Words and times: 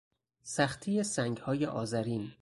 سختی 0.43 1.03
سنگهای 1.03 1.65
آذرین 1.65 2.29